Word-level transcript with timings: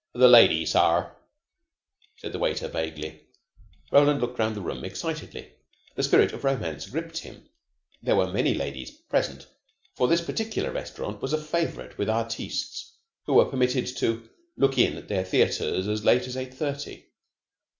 "The 0.15 0.27
lady, 0.27 0.65
sare," 0.65 1.15
said 2.15 2.31
the 2.33 2.39
waiter 2.39 2.67
vaguely. 2.67 3.21
Roland 3.91 4.19
looked 4.19 4.39
round 4.39 4.55
the 4.55 4.61
room 4.61 4.83
excitedly. 4.83 5.51
The 5.93 6.01
spirit 6.01 6.33
of 6.33 6.43
romance 6.43 6.87
gripped 6.87 7.19
him. 7.19 7.47
There 8.01 8.15
were 8.15 8.25
many 8.33 8.55
ladies 8.55 8.89
present, 8.89 9.45
for 9.93 10.07
this 10.07 10.21
particular 10.21 10.71
restaurant 10.71 11.21
was 11.21 11.33
a 11.33 11.37
favorite 11.37 11.99
with 11.99 12.09
artistes 12.09 12.97
who 13.27 13.35
were 13.35 13.45
permitted 13.45 13.85
to 13.97 14.27
"look 14.57 14.79
in" 14.79 14.97
at 14.97 15.07
their 15.07 15.23
theaters 15.23 15.87
as 15.87 16.03
late 16.03 16.25
as 16.25 16.35
eight 16.35 16.55
thirty. 16.55 17.05